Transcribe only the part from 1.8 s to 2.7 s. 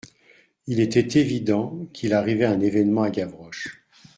qu'il arrivait un